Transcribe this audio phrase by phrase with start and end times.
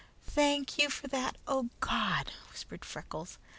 [0.25, 3.37] "Thank You for that, oh God!" whispered Freckles.